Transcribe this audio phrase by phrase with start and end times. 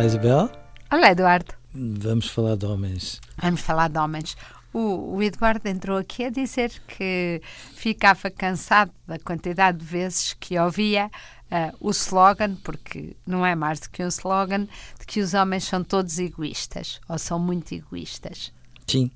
[0.00, 0.48] Isabel,
[0.92, 1.52] Olá, Eduardo.
[1.74, 3.20] vamos falar de homens.
[3.36, 4.36] Vamos falar de homens.
[4.72, 7.42] O, o Eduardo entrou aqui a dizer que
[7.74, 11.10] ficava cansado da quantidade de vezes que ouvia
[11.50, 14.68] ah, o slogan, porque não é mais do que um slogan,
[15.00, 18.52] de que os homens são todos egoístas, ou são muito egoístas.
[18.86, 19.10] Sim,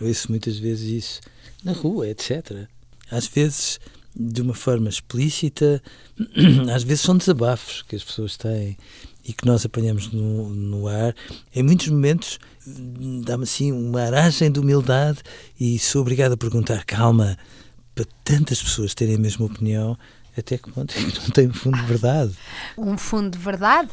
[0.00, 1.20] ouço muitas vezes isso
[1.64, 2.68] na rua, etc.
[3.10, 3.80] Às vezes
[4.18, 5.80] de uma forma explícita,
[6.74, 8.76] às vezes são desabafos que as pessoas têm
[9.24, 11.14] e que nós apanhamos no, no ar.
[11.54, 12.38] Em muitos momentos
[13.24, 15.20] dá-me assim uma aragem de humildade
[15.60, 17.38] e sou obrigado a perguntar, calma,
[17.94, 19.96] para tantas pessoas terem a mesma opinião,
[20.38, 22.32] até que ponto é que não tem um fundo de verdade?
[22.76, 23.90] Um fundo de verdade,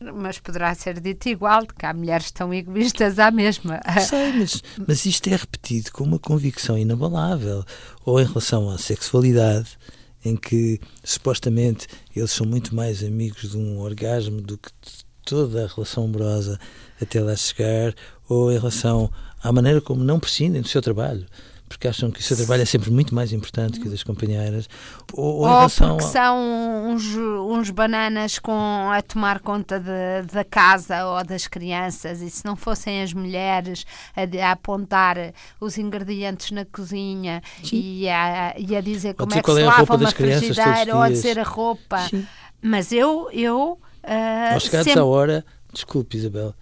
[0.00, 3.80] mas poderá ser dito igual, de que há mulheres tão egoístas à mesma.
[4.00, 7.64] Sei, mas, mas isto é repetido com uma convicção inabalável.
[8.04, 9.78] Ou em relação à sexualidade,
[10.24, 15.64] em que supostamente eles são muito mais amigos de um orgasmo do que de toda
[15.64, 16.58] a relação amorosa
[17.00, 17.94] até lá chegar,
[18.28, 19.10] ou em relação
[19.42, 21.26] à maneira como não prescindem do seu trabalho.
[21.68, 24.68] Porque acham que o seu trabalho é sempre muito mais importante que o das companheiras.
[25.12, 28.52] Ou, ou Ou porque a- são uns, uns bananas com,
[28.92, 33.84] a tomar conta de- da casa ou das crianças e se não fossem as mulheres
[34.14, 35.16] a, a apontar
[35.60, 39.62] os ingredientes na cozinha e a, e a dizer como dizer é que qual se
[39.62, 41.98] é a lava uma frigideira ou a dizer a roupa.
[42.08, 42.24] Sim.
[42.62, 46.54] Mas eu, eu ah, Aos chegados sempre- à hora, desculpe Isabel,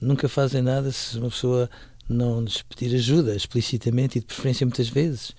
[0.00, 1.68] nunca fazem nada se uma pessoa
[2.12, 5.32] não lhes pedir ajuda explicitamente e de preferência muitas vezes.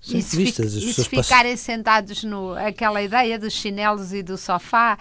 [0.00, 3.38] São E se, egoístas, fi- as e se pessoas passam- ficarem sentados no aquela ideia
[3.38, 4.96] dos chinelos e do sofá,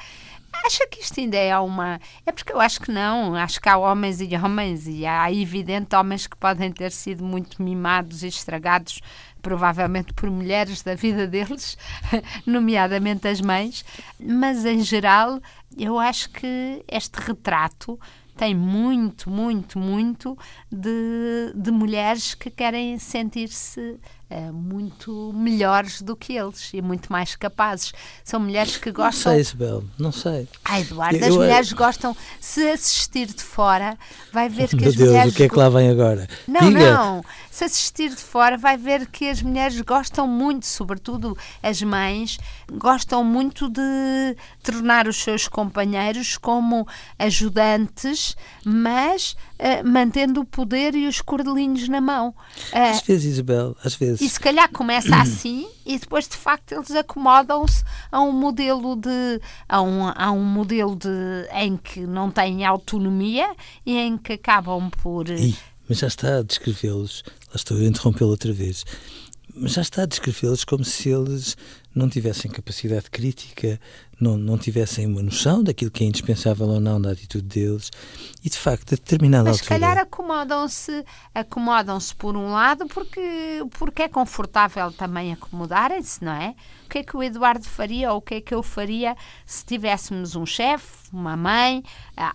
[0.65, 1.99] acha que isto ainda é uma.
[2.25, 3.35] É porque eu acho que não.
[3.35, 7.61] Acho que há homens e homens, e há evidente homens que podem ter sido muito
[7.61, 8.99] mimados e estragados,
[9.39, 11.77] provavelmente por mulheres da vida deles,
[12.45, 13.85] nomeadamente as mães,
[14.19, 15.39] mas em geral
[15.77, 17.99] eu acho que este retrato
[18.37, 20.37] tem muito, muito, muito
[20.71, 23.99] de, de mulheres que querem sentir-se
[24.29, 27.93] eh, muito melhores do que eles e muito mais capazes.
[28.23, 29.31] São mulheres que Não gostam.
[29.31, 30.47] sei, Isabel, não sei.
[30.65, 32.15] Ai, Eduardo, Eu- as eu- mulheres gostam.
[32.39, 33.97] Se assistir de fora,
[34.33, 35.33] vai ver que Meu as Deus, mulheres.
[35.33, 36.27] o que é que lá vem agora?
[36.47, 36.93] Não, Diga!
[36.93, 37.23] não.
[37.49, 42.37] Se assistir de fora, vai ver que as mulheres gostam muito, sobretudo as mães,
[42.71, 46.85] gostam muito de tornar os seus companheiros como
[47.17, 52.33] ajudantes, mas eh, mantendo o poder e os cordelinhos na mão.
[52.71, 54.16] Eh, Às vezes, Isabel, às vezes.
[54.19, 59.41] E se calhar começa assim e depois de facto eles acomodam-se a um modelo de
[59.67, 61.09] a um, a um modelo de
[61.53, 63.55] em que não têm autonomia
[63.85, 65.55] e em que acabam por Ih,
[65.87, 67.23] mas já está a descrevê-los.
[67.47, 68.85] Lá estou a interrompê-lo outra vez.
[69.55, 71.55] Mas já está a descrevê-los como se eles
[71.97, 73.79] não tivessem capacidade crítica,
[74.19, 77.91] não, não tivessem uma noção daquilo que é indispensável ou não da atitude deles.
[78.43, 79.79] E de facto, a determinada Mas se altura.
[79.79, 86.55] calhar acomodam-se acomodam-se por um lado porque, porque é confortável também acomodarem-se, não é?
[86.85, 89.15] O que é que o Eduardo faria ou o que é que eu faria
[89.45, 91.83] se tivéssemos um chefe, uma mãe,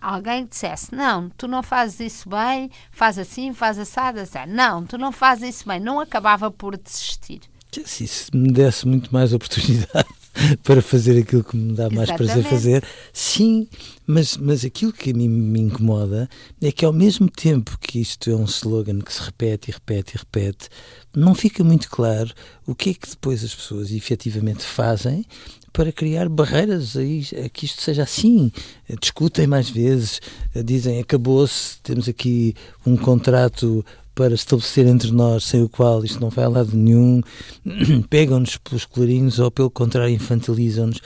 [0.01, 4.53] alguém que dissesse não, tu não fazes isso bem, faz assim, faz assado, assado.
[4.53, 5.81] Não, tu não fazes isso bem.
[5.81, 7.41] Não acabava por desistir.
[7.87, 10.09] Se me desse muito mais oportunidade
[10.63, 12.51] para fazer aquilo que me dá mais prazer Exatamente.
[12.51, 13.67] fazer, sim,
[14.07, 16.29] mas, mas aquilo que a mim me incomoda
[16.61, 20.15] é que ao mesmo tempo que isto é um slogan que se repete e repete
[20.15, 20.69] e repete,
[21.15, 22.31] não fica muito claro
[22.67, 25.25] o que é que depois as pessoas efetivamente fazem
[25.73, 28.53] para criar barreiras a que isto seja assim.
[29.01, 30.21] Discutem mais vezes,
[30.65, 32.55] dizem acabou-se, temos aqui
[32.85, 33.85] um contrato
[34.15, 37.21] para estabelecer entre nós, sem o qual isto não vai a lado nenhum,
[38.11, 41.01] pegam-nos pelos colorinhos ou, pelo contrário, infantilizam-nos.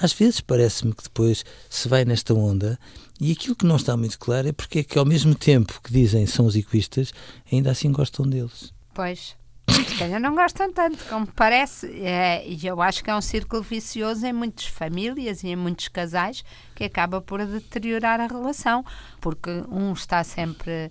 [0.00, 2.78] Às vezes parece-me que depois se vai nesta onda
[3.20, 5.92] e aquilo que não está muito claro é porque é que, ao mesmo tempo que
[5.92, 7.12] dizem são os egoístas,
[7.52, 8.72] ainda assim gostam deles.
[8.94, 9.38] Pois.
[9.68, 11.86] Se não gostam tanto, como parece.
[12.02, 15.88] É, e eu acho que é um círculo vicioso em muitas famílias e em muitos
[15.88, 16.42] casais
[16.74, 18.84] que acaba por deteriorar a relação,
[19.20, 20.90] porque um está sempre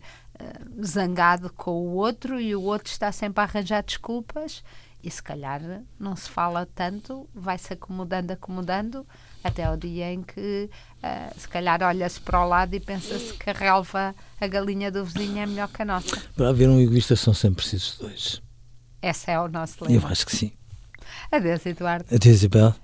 [0.84, 4.64] zangado com o outro e o outro está sempre a arranjar desculpas
[5.04, 5.62] e se calhar
[5.98, 9.08] não se fala tanto, vai-se acomodando, acomodando,
[9.42, 10.70] até ao dia em que
[11.02, 15.06] eh, se calhar olha-se para o lado e pensa-se que a relva, a galinha do
[15.06, 16.18] vizinho é melhor que a nossa.
[16.36, 18.42] Para haver um egoísta são sempre precisos dois.
[19.02, 20.10] Esse é o nosso Eu lema.
[20.10, 20.52] acho que sim.
[21.32, 22.06] Adeus, Eduardo.
[22.14, 22.76] Adeus, Isabel.